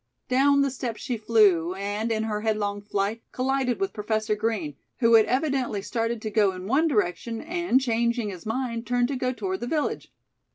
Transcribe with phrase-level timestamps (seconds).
[0.29, 5.13] Down the steps she flew, and, in her headlong flight, collided with Professor Green, who
[5.13, 9.31] had evidently started to go in one direction and, changing his mind, turned to go
[9.31, 10.11] toward the village.